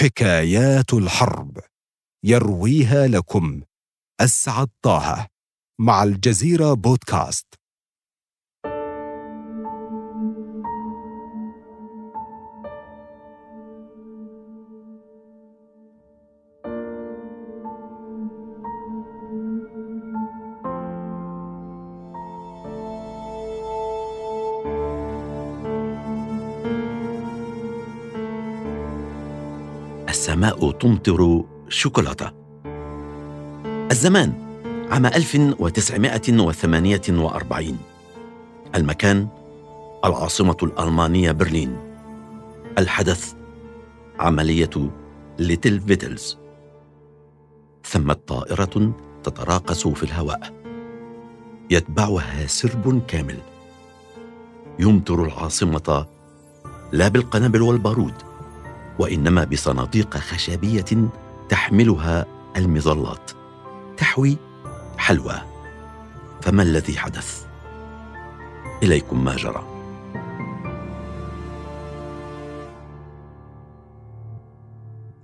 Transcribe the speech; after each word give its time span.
حكايات 0.00 0.94
الحرب. 0.94 1.58
يرويها 2.24 3.06
لكم. 3.06 3.62
أسعد 4.20 4.68
طه. 4.82 5.26
مع 5.80 6.02
الجزيرة 6.02 6.74
بودكاست. 6.74 7.46
السماء 30.28 30.70
تمطر 30.70 31.44
شوكولاتة. 31.68 32.32
الزمان 33.90 34.32
عام 34.90 35.06
1948 35.06 37.78
المكان 38.74 39.28
العاصمة 40.04 40.56
الألمانية 40.62 41.32
برلين. 41.32 41.76
الحدث 42.78 43.32
عملية 44.18 44.90
Little 45.38 45.80
Vittles. 45.80 46.38
ثمت 47.84 48.28
طائرة 48.28 48.92
تتراقص 49.24 49.86
في 49.86 50.02
الهواء. 50.02 50.52
يتبعها 51.70 52.46
سرب 52.46 53.02
كامل. 53.06 53.38
يمطر 54.78 55.24
العاصمة 55.24 56.06
لا 56.92 57.08
بالقنابل 57.08 57.62
والبارود. 57.62 58.27
وإنما 58.98 59.44
بصناديق 59.44 60.16
خشبية 60.16 61.10
تحملها 61.48 62.26
المظلات. 62.56 63.30
تحوي 63.96 64.36
حلوى. 64.98 65.34
فما 66.42 66.62
الذي 66.62 66.98
حدث؟ 66.98 67.46
إليكم 68.82 69.24
ما 69.24 69.36
جرى. 69.36 69.64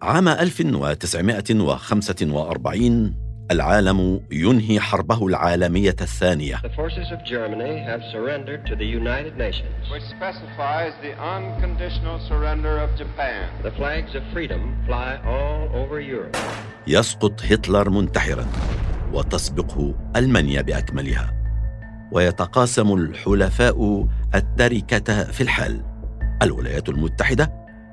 عام 0.02 0.28
1945 0.28 3.23
العالم 3.50 4.20
ينهي 4.32 4.80
حربه 4.80 5.26
العالمية 5.26 5.96
الثانية 6.00 6.56
The 6.56 6.76
forces 6.80 7.12
of 7.12 7.24
Germany 7.24 7.78
have 7.90 8.00
surrendered 8.12 8.66
to 8.66 8.74
the 8.76 8.86
United 9.00 9.36
Nations. 9.38 9.74
which 9.92 10.06
specifies 10.16 10.92
the 11.02 11.12
unconditional 11.36 12.18
surrender 12.28 12.74
of 12.84 12.90
Japan. 12.98 13.48
The 13.62 13.70
flags 13.70 14.12
of 14.18 14.22
freedom 14.34 14.62
fly 14.86 15.10
all 15.26 15.68
over 15.82 16.00
Europe. 16.00 16.36
يسقط 16.86 17.42
هتلر 17.42 17.90
منتحرا 17.90 18.46
وتسبقه 19.12 19.94
ألمانيا 20.16 20.62
بأكملها 20.62 21.34
ويتقاسم 22.12 22.94
الحلفاء 22.94 24.06
التركة 24.34 25.24
في 25.24 25.40
الحال 25.40 25.82
الولايات 26.42 26.88
المتحدة 26.88 27.52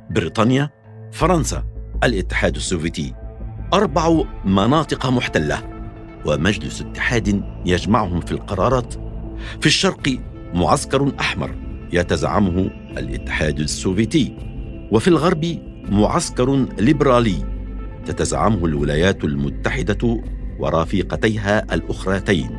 بريطانيا 0.09 0.69
فرنسا 1.11 1.63
الاتحاد 2.03 2.55
السوفيتي 2.55 3.13
أربع 3.73 4.23
مناطق 4.45 5.05
محتلة 5.05 5.59
ومجلس 6.25 6.81
اتحاد 6.81 7.44
يجمعهم 7.66 8.22
في 8.22 8.31
القرارات. 8.31 8.94
في 9.59 9.66
الشرق 9.66 10.17
معسكر 10.53 11.11
أحمر 11.19 11.55
يتزعمه 11.94 12.69
الاتحاد 12.97 13.59
السوفيتي 13.59 14.33
وفي 14.91 15.08
الغرب 15.08 15.58
معسكر 15.89 16.66
ليبرالي 16.80 17.36
تتزعمه 18.05 18.66
الولايات 18.66 19.23
المتحدة 19.23 20.22
ورافقتيها 20.59 21.73
الأخرتين 21.73 22.50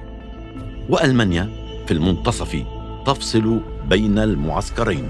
وألمانيا 0.89 1.49
في 1.87 1.95
المنتصف 1.95 2.65
تفصل 3.07 3.61
بين 3.89 4.19
المعسكرين. 4.19 5.09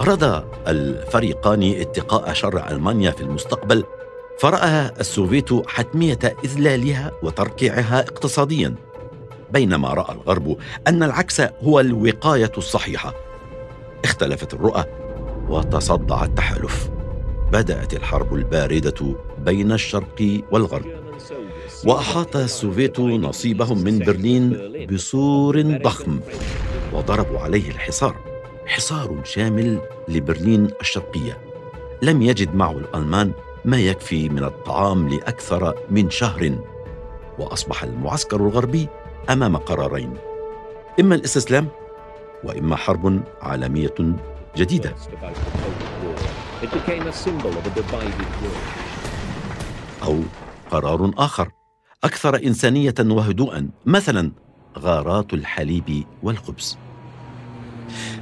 أراد 0.00 0.44
الفريقان 0.68 1.62
اتقاء 1.62 2.32
شر 2.32 2.70
ألمانيا 2.70 3.10
في 3.10 3.20
المستقبل 3.20 3.84
فرأى 4.38 4.90
السوفيت 5.00 5.68
حتمية 5.68 6.18
إذلالها 6.44 7.12
وتركيعها 7.22 8.00
اقتصاديا 8.00 8.74
بينما 9.52 9.94
رأى 9.94 10.14
الغرب 10.14 10.56
أن 10.86 11.02
العكس 11.02 11.40
هو 11.40 11.80
الوقاية 11.80 12.52
الصحيحة. 12.58 13.14
اختلفت 14.04 14.54
الرؤى 14.54 14.84
وتصدع 15.48 16.24
التحالف. 16.24 16.90
بدأت 17.52 17.94
الحرب 17.94 18.34
الباردة 18.34 19.16
بين 19.38 19.72
الشرق 19.72 20.42
والغرب. 20.50 20.86
وأحاط 21.84 22.36
السوفيت 22.36 23.00
نصيبهم 23.00 23.78
من 23.78 23.98
برلين 23.98 24.72
بسور 24.92 25.62
ضخم 25.62 26.20
وضربوا 26.92 27.38
عليه 27.38 27.70
الحصار. 27.70 28.16
حصار 28.66 29.20
شامل 29.24 29.80
لبرلين 30.08 30.70
الشرقية. 30.80 31.38
لم 32.02 32.22
يجد 32.22 32.54
معه 32.54 32.78
الألمان 32.78 33.32
ما 33.66 33.78
يكفي 33.78 34.28
من 34.28 34.44
الطعام 34.44 35.08
لأكثر 35.08 35.74
من 35.90 36.10
شهر 36.10 36.58
وأصبح 37.38 37.82
المعسكر 37.82 38.36
الغربي 38.36 38.88
أمام 39.30 39.56
قرارين 39.56 40.14
إما 41.00 41.14
الاستسلام 41.14 41.68
وإما 42.44 42.76
حرب 42.76 43.22
عالمية 43.42 43.94
جديدة. 44.56 44.94
أو 50.02 50.20
قرار 50.70 51.10
آخر 51.18 51.50
أكثر 52.04 52.36
إنسانية 52.36 52.94
وهدوءا 53.00 53.68
مثلا 53.86 54.32
غارات 54.78 55.34
الحليب 55.34 56.04
والخبز. 56.22 56.78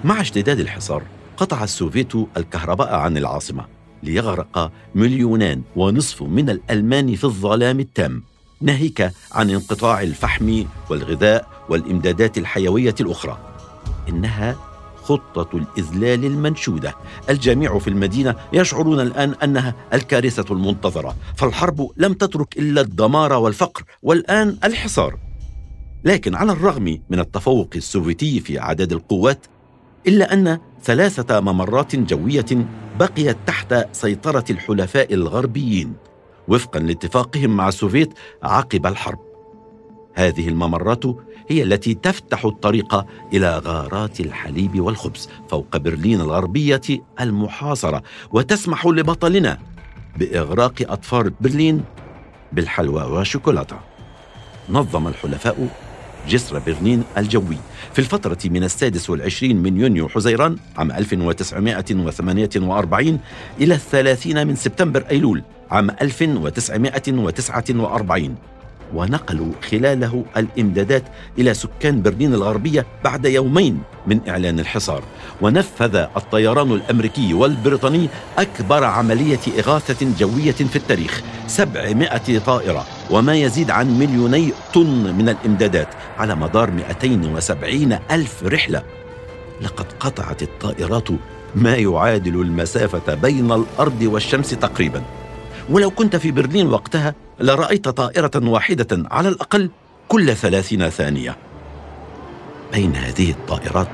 مع 0.05 0.21
اشتداد 0.21 0.61
الحصار 0.61 1.03
قطع 1.37 1.65
السوفيت 1.65 2.15
الكهرباء 2.37 2.95
عن 2.95 3.17
العاصمة. 3.17 3.74
ليغرق 4.05 4.73
مليونان 4.95 5.63
ونصف 5.77 6.23
من 6.23 6.51
الألمان 6.51 7.15
في 7.15 7.25
الظلام 7.25 7.81
التام. 7.81 8.23
ناهيك 8.61 9.11
عن 9.33 9.51
انقطاع 9.51 10.03
الفحم 10.03 10.65
والغذاء 10.91 11.49
والإمدادات 11.69 12.39
الحيوية 12.39 12.95
الأخرى. 13.01 13.39
إنها 14.09 14.57
خطة 15.03 15.57
الإذلال 15.57 16.25
المنشودة. 16.25 16.95
الجميع 17.31 17.79
في 17.79 17.89
المدينة 17.89 18.35
يشعرون 18.53 19.01
الآن 19.01 19.35
أنها 19.43 19.75
الكارثة 19.93 20.55
المنتظرة 20.55 21.17
فالحرب 21.37 21.91
لم 21.97 22.13
تترك 22.13 22.59
إلا 22.59 22.81
الدمار 22.81 23.33
والفقر 23.33 23.83
والآن 24.03 24.59
الحصار. 24.65 25.19
لكن 26.05 26.35
على 26.35 26.53
الرغم 26.53 26.99
من 27.11 27.21
التفوق 27.21 27.71
السوفيتي 27.77 28.41
في 28.41 28.61
اعداد 28.61 28.93
القوات 28.93 29.47
إلا 30.07 30.33
أن 30.33 30.59
ثلاثة 30.83 31.41
ممرات 31.41 31.97
جوية 31.97 32.67
بقيت 32.99 33.37
تحت 33.47 33.75
سيطرة 33.93 34.45
الحلفاء 34.51 35.15
الغربيين 35.15 35.95
وفقا 36.49 36.81
لاتفاقهم 36.81 37.57
مع 37.57 37.69
السوفيت 37.69 38.15
عقب 38.43 38.87
الحرب. 38.87 39.19
هذه 40.15 40.49
الممرات 40.49 41.05
هي 41.49 41.63
التي 41.63 41.95
تفتح 41.95 42.45
الطريق 42.45 43.07
إلى 43.33 43.59
غارات 43.59 44.21
الحليب 44.21 44.81
والخبز 44.81 45.29
فوق 45.49 45.77
برلين 45.77 46.21
الغربية 46.21 46.81
المحاصرة 47.21 48.03
وتسمح 48.33 48.87
لبطلنا 48.87 49.59
بإغراق 50.17 50.75
أطفال 50.81 51.33
برلين 51.41 51.85
بالحلوى 52.53 53.03
والشوكولاتة. 53.03 53.77
نظم 54.69 55.09
الحلفاء 55.09 55.69
جسر 56.29 56.59
برلين 56.59 57.03
الجوي. 57.19 57.57
في 57.93 57.99
الفترة 57.99 58.39
من 58.45 58.65
السادس 58.65 59.11
والعشرين 59.11 59.63
من 59.63 59.81
يونيو 59.81 60.09
حزيران 60.09 60.57
عام 60.77 60.93
1948 60.93 63.19
إلى 63.61 63.75
الثلاثين 63.75 64.47
من 64.47 64.57
سبتمبر 64.57 65.05
أيلول 65.11 65.43
عام 65.71 65.91
1949 65.91 68.37
ونقلوا 68.95 69.53
خلاله 69.71 70.25
الإمدادات 70.37 71.05
إلى 71.39 71.55
سكان 71.55 72.03
برلين 72.03 72.35
الغربية 72.35 72.87
بعد 73.05 73.25
يومين 73.25 73.83
من 74.07 74.21
إعلان 74.29 74.61
الحصار. 74.61 75.03
ونفذ 75.41 75.97
الطيران 75.97 76.73
الأمريكي 76.73 77.35
والبريطاني 77.35 78.09
أكبر 78.39 78.85
عملية 78.85 79.41
إغاثة 79.59 80.07
جوية 80.19 80.53
في 80.53 80.77
التاريخ 80.77 81.23
700 81.47 82.39
طائرة 82.39 82.87
وما 83.11 83.37
يزيد 83.37 83.71
عن 83.71 83.99
مليوني 83.99 84.53
طن 84.75 85.15
من 85.19 85.29
الإمدادات 85.29 85.89
على 86.19 86.35
مدار 86.35 86.71
270 86.71 87.99
ألف 88.11 88.43
رحلة. 88.45 88.83
لقد 89.61 89.87
قطعت 90.01 90.43
الطائرات 90.43 91.09
ما 91.55 91.77
يعادل 91.77 92.41
المسافة 92.41 93.15
بين 93.15 93.53
الأرض 93.53 94.03
والشمس 94.03 94.51
تقريبا. 94.51 95.03
ولو 95.71 95.91
كنت 95.91 96.17
في 96.17 96.31
برلين 96.31 96.67
وقتها 96.67 97.15
لرأيت 97.41 97.89
طائرة 97.89 98.31
واحدة 98.35 99.09
على 99.11 99.29
الأقل 99.29 99.71
كل 100.09 100.37
ثلاثين 100.37 100.89
ثانية. 100.89 101.37
بين 102.73 102.97
هذه 102.97 103.31
الطائرات؟ 103.31 103.89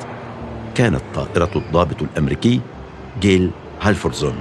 كانت 0.74 1.02
طائرة 1.14 1.50
الضابط 1.56 2.02
الأمريكي 2.02 2.60
جيل 3.20 3.50
هالفورزون 3.80 4.34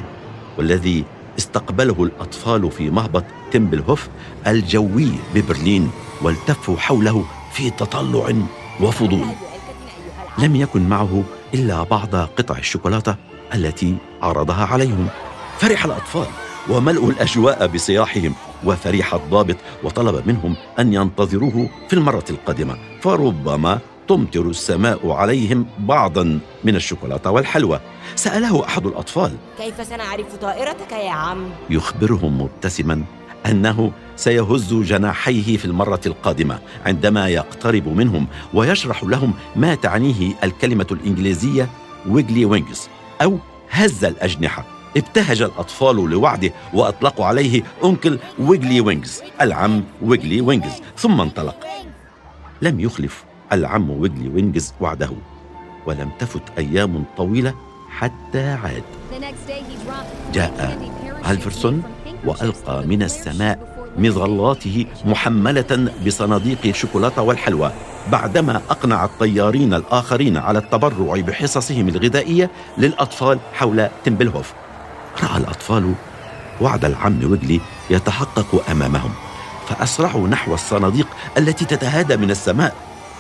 والذي 0.57 1.04
استقبله 1.38 2.04
الأطفال 2.04 2.72
في 2.72 2.90
مهبط 2.90 3.24
تيمبلهوف 3.51 4.07
الجوي 4.48 5.12
ببرلين 5.36 5.92
والتفوا 6.22 6.78
حوله 6.78 7.25
في 7.54 7.69
تطلع 7.69 8.34
وفضول. 8.81 9.28
لم 10.38 10.56
يكن 10.56 10.90
معه 10.90 11.24
إلا 11.54 11.84
بعض 11.84 12.16
قطع 12.16 12.57
الشوكولاتة 12.57 13.16
التي 13.56 13.96
عرضها 14.22 14.66
عليهم. 14.66 15.07
فرح 15.60 15.86
الأطفال 15.86 16.28
وملؤوا 16.69 17.12
الأجواء 17.12 17.68
بصياحهم. 17.68 18.36
وفرح 18.66 19.14
الضابط 19.14 19.56
وطلب 19.84 20.28
منهم 20.28 20.56
أن 20.80 20.94
ينتظروه 20.94 21.70
في 21.88 21.94
المرة 21.94 22.26
القادمة. 22.30 22.78
فربما 23.02 23.80
تمطر 24.08 24.42
السماء 24.42 25.12
عليهم 25.12 25.66
بعضا 25.80 26.40
من 26.64 26.76
الشوكولاتة 26.76 27.32
والحلوى. 27.32 27.80
سأله 28.16 28.66
أحد 28.66 28.86
الأطفال. 28.86 29.32
كيف 29.58 29.88
سنعرف 29.88 30.36
طائرتك 30.36 30.92
يا 30.92 31.12
عم؟ 31.12 31.50
يخبرهم 31.70 32.42
مبتسما 32.42 33.04
أنه 33.46 33.92
سيهز 34.16 34.74
جناحيه 34.74 35.58
في 35.58 35.66
المرة 35.66 36.02
القادمة 36.06 36.60
عندما 36.86 37.28
يقترب 37.28 37.88
منهم 37.88 38.28
ويشرح 38.54 39.04
لهم 39.04 39.34
ما 39.56 39.76
تعنيه 39.76 40.34
الكلمة 40.44 40.88
الإنجليزية 40.92 41.70
Wiggly 42.10 42.46
Wings 42.46 42.90
أو 43.22 43.38
هز 43.70 44.06
الأجنحة. 44.06 44.79
ابتهج 44.97 45.41
الأطفال 45.41 45.95
لوعده 45.95 46.51
وأطلقوا 46.74 47.25
عليه 47.25 47.63
Uncle 47.84 48.19
Wiggly 48.40 48.81
Wings 48.81 49.22
العم 49.41 49.83
Wiggly 50.01 50.42
Wings 50.42 50.81
ثم 50.97 51.21
انطلق. 51.21 51.56
لم 52.62 52.80
يخلف 52.80 53.24
العم 53.53 53.89
Wiggly 53.90 54.30
Wings 54.30 54.74
وعده 54.81 55.09
ولم 55.86 56.09
تفت 56.19 56.41
أيام 56.57 57.03
طويلة 57.18 57.53
حتى 57.89 58.50
عاد. 58.50 58.83
جاء 60.33 60.80
هالفرسون 61.24 61.83
وألقى 62.25 62.88
من 62.88 63.03
السماء 63.03 63.80
مظلاته 63.97 64.86
محملة 65.06 65.91
بصناديق 66.06 66.57
الشوكولاتة 66.65 67.21
والحلوى. 67.21 67.71
بعدما 68.12 68.62
أقنع 68.69 69.06
الطيارين 69.06 69.74
الآخرين 69.74 70.38
على 70.38 70.59
التبرع 70.59 71.19
بحصصهم 71.19 71.88
الغذائية 71.88 72.51
للأطفال 72.77 73.39
حول 73.53 73.88
تمبلهوف. 74.06 74.53
رأى 75.24 75.38
الأطفال 75.38 75.94
وعد 76.62 76.86
العم 76.86 77.31
ويجلي 77.31 77.62
يتحقق 77.89 78.69
أمامهم 78.71 79.12
فأسرعوا 79.68 80.27
نحو 80.27 80.54
الصناديق 80.54 81.07
التي 81.38 81.66
تتهادى 81.66 82.18
من 82.18 82.31
السماء 82.31 82.75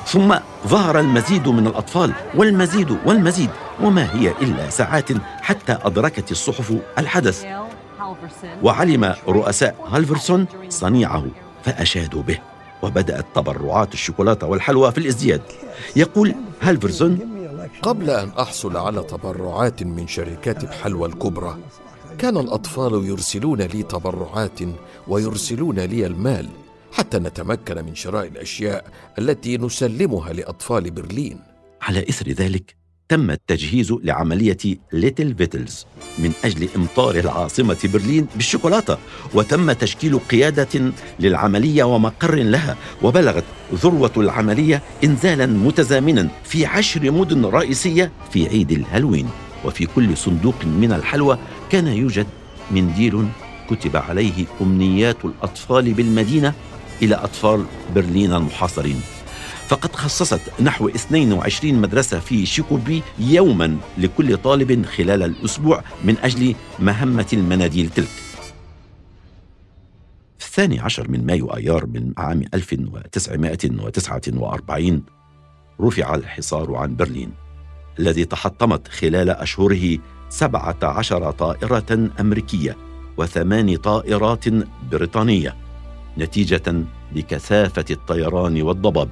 ثم 0.05 0.35
ظهر 0.67 0.99
المزيد 0.99 1.47
من 1.47 1.67
الأطفال 1.67 2.13
والمزيد 2.35 2.97
والمزيد 3.05 3.49
وما 3.81 4.15
هي 4.15 4.33
إلا 4.41 4.69
ساعات 4.69 5.09
حتى 5.41 5.77
أدركت 5.81 6.31
الصحف 6.31 6.73
الحدث. 6.97 7.45
وعلم 8.63 9.15
رؤساء 9.27 9.75
هالفرسون 9.91 10.45
صنيعه 10.69 11.25
فأشادوا 11.63 12.21
به 12.23 12.39
وبدأت 12.81 13.25
تبرعات 13.35 13.93
الشوكولاتة 13.93 14.47
والحلوى 14.47 14.91
في 14.91 14.97
الازدياد. 14.97 15.41
يقول 15.95 16.35
هالفرسون 16.61 17.38
قبل 17.81 18.09
أن 18.09 18.29
أحصل 18.29 18.77
على 18.77 19.03
تبرعات 19.03 19.83
من 19.83 20.07
شركات 20.07 20.63
الحلوى 20.63 21.07
الكبرى 21.07 21.57
كان 22.17 22.37
الأطفال 22.37 23.05
يرسلون 23.05 23.61
لي 23.61 23.83
تبرعات 23.83 24.59
ويرسلون 25.07 25.79
لي 25.79 26.05
المال 26.05 26.49
حتى 26.91 27.19
نتمكن 27.19 27.85
من 27.85 27.95
شراء 27.95 28.27
الأشياء 28.27 28.85
التي 29.19 29.57
نسلمها 29.57 30.33
لأطفال 30.33 30.91
برلين. 30.91 31.39
على 31.81 31.99
إثر 32.09 32.29
ذلك 32.29 32.75
تم 33.09 33.31
التجهيز 33.31 33.91
لعملية 33.91 34.57
Little 34.93 35.35
Vittles 35.35 35.85
من 36.17 36.31
أجل 36.45 36.69
إمطار 36.75 37.15
العاصمة 37.15 37.77
برلين 37.93 38.27
بالشوكولاتة 38.35 38.97
وتم 39.33 39.71
تشكيل 39.71 40.19
قيادة 40.19 40.91
للعملية 41.19 41.83
ومقر 41.83 42.35
لها 42.35 42.77
وبلغت 43.01 43.43
ذروة 43.73 44.11
العملية 44.17 44.81
إنزالا 45.03 45.45
متزامنا 45.45 46.27
في 46.43 46.65
عشر 46.65 47.11
مدن 47.11 47.45
رئيسية 47.45 48.11
في 48.31 48.47
عيد 48.47 48.71
الهالوين. 48.71 49.29
وفي 49.65 49.85
كل 49.85 50.17
صندوق 50.17 50.55
من 50.65 50.93
الحلوى 50.93 51.37
كان 51.71 51.87
يوجد 51.87 52.27
منديل 52.71 53.25
كتب 53.69 53.95
عليه 53.95 54.45
أمنيات 54.61 55.25
الأطفال 55.25 55.93
بالمدينة 55.93 56.53
إلى 57.01 57.15
أطفال 57.15 57.65
برلين 57.95 58.33
المحاصرين. 58.33 59.01
فقد 59.67 59.95
خصصت 59.95 60.41
نحو 60.61 60.89
22 60.89 61.75
مدرسة 61.75 62.19
في 62.19 62.45
شيكوبي 62.45 63.03
يوما 63.19 63.77
لكل 63.97 64.37
طالب 64.37 64.85
خلال 64.85 65.23
الأسبوع 65.23 65.83
من 66.03 66.15
أجل 66.23 66.55
مهمة 66.79 67.27
المناديل 67.33 67.89
تلك. 67.89 68.07
الثاني 70.49 70.79
عشر 70.79 71.11
من 71.11 71.25
مايو 71.25 71.47
أيار 71.47 71.85
من 71.85 72.13
عام 72.17 72.43
1949 72.53 75.03
رفع 75.81 76.15
الحصار 76.15 76.75
عن 76.75 76.95
برلين 76.95 77.31
الذي 77.99 78.25
تحطمت 78.25 78.87
خلال 78.87 79.29
أشهره 79.29 79.97
17 80.29 81.31
طائرة 81.31 82.09
أمريكية 82.19 82.77
وثمان 83.17 83.75
طائرات 83.75 84.45
بريطانية 84.91 85.55
نتيجة 86.17 86.83
لكثافة 87.15 87.85
الطيران 87.91 88.61
والضباب. 88.61 89.09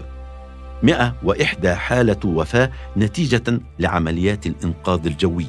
101 0.84 1.68
حالة 1.68 2.20
وفاة 2.26 2.72
نتيجة 2.98 3.60
لعمليات 3.80 4.48
الإنقاذ 4.48 5.06
الجوي 5.06 5.46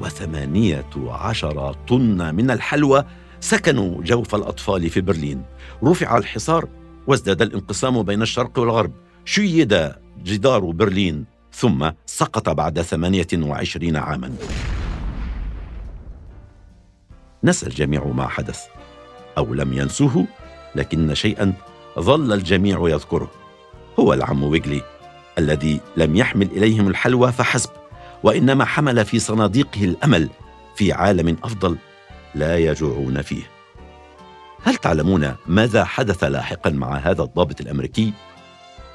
وثمانية 0.00 0.90
عشر 1.06 1.72
طن 1.88 2.34
من 2.34 2.50
الحلوى 2.50 3.04
سكنوا 3.40 4.02
جوف 4.02 4.34
الأطفال 4.34 4.90
في 4.90 5.00
برلين. 5.00 5.42
رفع 5.84 6.18
الحصار 6.18 6.68
وازداد 7.06 7.42
الانقسام 7.42 8.02
بين 8.02 8.22
الشرق 8.22 8.58
والغرب. 8.58 8.92
شيد 9.24 9.92
جدار 10.24 10.60
برلين 10.60 11.24
ثم 11.52 11.90
سقط 12.06 12.48
بعد 12.48 12.82
28 12.82 13.96
عاما. 13.96 14.32
نسى 17.44 17.66
الجميع 17.66 18.04
ما 18.04 18.28
حدث 18.28 18.60
أو 19.38 19.54
لم 19.54 19.72
ينسوه 19.72 20.26
لكن 20.74 21.14
شيئا 21.14 21.52
ظل 21.98 22.32
الجميع 22.32 22.88
يذكره. 22.88 23.30
هو 24.00 24.12
العم 24.12 24.42
ويجلي 24.42 24.82
الذي 25.38 25.80
لم 25.96 26.16
يحمل 26.16 26.46
إليهم 26.46 26.88
الحلوى 26.88 27.32
فحسب 27.32 27.70
وإنما 28.22 28.64
حمل 28.64 29.04
في 29.04 29.18
صناديقه 29.18 29.84
الأمل 29.84 30.28
في 30.76 30.92
عالم 30.92 31.36
أفضل 31.44 31.76
لا 32.36 32.58
يجوعون 32.58 33.22
فيه. 33.22 33.42
هل 34.62 34.76
تعلمون 34.76 35.34
ماذا 35.46 35.84
حدث 35.84 36.24
لاحقا 36.24 36.70
مع 36.70 36.96
هذا 36.96 37.22
الضابط 37.22 37.60
الأمريكي؟ 37.60 38.12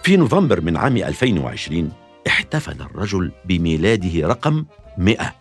في 0.04 0.18
نوفمبر 0.18 0.62
من 0.62 0.78
عام 0.78 0.98
2020 0.98 1.92
احتفل 2.28 2.82
الرجل 2.82 3.32
بميلاده 3.46 4.28
رقم 4.28 4.66
100 4.98 5.36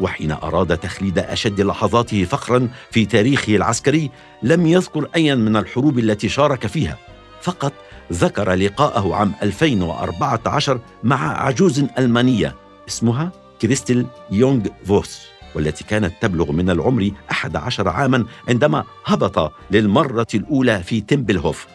وحين 0.00 0.32
أراد 0.32 0.78
تخليد 0.78 1.18
أشد 1.18 1.60
لحظاته 1.60 2.24
فخرا 2.24 2.68
في 2.90 3.06
تاريخه 3.06 3.56
العسكري 3.56 4.10
لم 4.42 4.66
يذكر 4.66 5.08
أيا 5.16 5.34
من 5.34 5.56
الحروب 5.56 5.98
التي 5.98 6.28
شارك 6.28 6.66
فيها. 6.66 6.98
فقط 7.42 7.72
ذكر 8.12 8.52
لقاءه 8.52 9.14
عام 9.14 9.32
2014 9.42 10.80
مع 11.02 11.42
عجوز 11.42 11.84
ألمانية 11.98 12.54
اسمها 12.88 13.32
كريستل 13.62 14.06
يونغ 14.30 14.66
فوس. 14.84 15.33
والتي 15.54 15.84
كانت 15.84 16.12
تبلغ 16.20 16.52
من 16.52 16.70
العمر 16.70 17.10
11 17.30 17.88
عاما 17.88 18.24
عندما 18.48 18.84
هبط 19.04 19.52
للمرة 19.70 20.26
الأولى 20.34 20.82
في 20.82 21.00
تيمبلهوف. 21.00 21.66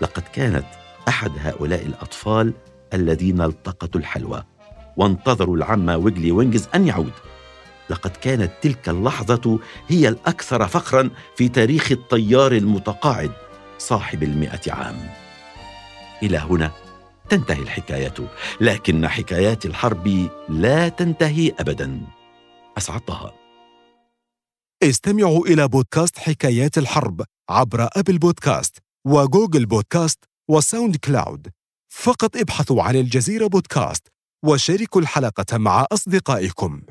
لقد 0.00 0.22
كانت 0.32 0.66
أحد 1.08 1.32
هؤلاء 1.38 1.86
الأطفال 1.86 2.52
الذين 2.94 3.40
التقطوا 3.40 4.00
الحلوى 4.00 4.44
وانتظروا 4.96 5.56
العم 5.56 5.88
ويجلي 5.88 6.32
وينجز 6.32 6.68
أن 6.74 6.86
يعود. 6.86 7.12
لقد 7.90 8.10
كانت 8.10 8.52
تلك 8.62 8.88
اللحظة 8.88 9.58
هي 9.88 10.08
الأكثر 10.08 10.66
فخرا 10.66 11.10
في 11.36 11.48
تاريخ 11.48 11.92
الطيار 11.92 12.52
المتقاعد 12.52 13.32
صاحب 13.78 14.22
المئة 14.22 14.72
عام. 14.72 14.96
إلى 16.22 16.38
هنا 16.38 16.70
تنتهي 17.28 17.62
الحكاية 17.62 18.14
لكن 18.60 19.08
حكايات 19.08 19.66
الحرب 19.66 20.28
لا 20.48 20.88
تنتهي 20.88 21.52
أبدا. 21.60 22.00
أسعد 22.78 23.00
طه 23.00 23.34
استمعوا 24.82 25.46
إلى 25.46 25.68
بودكاست 25.68 26.18
حكايات 26.18 26.78
الحرب 26.78 27.24
عبر 27.50 27.88
أبل 27.96 28.18
بودكاست 28.18 28.78
وجوجل 29.06 29.66
بودكاست 29.66 30.24
وساوند 30.50 30.96
كلاود. 30.96 31.48
فقط 31.92 32.36
ابحثوا 32.36 32.82
عن 32.82 32.96
الجزيرة 32.96 33.46
بودكاست 33.46 34.08
وشاركوا 34.44 35.00
الحلقة 35.00 35.58
مع 35.58 35.86
أصدقائكم. 35.92 36.82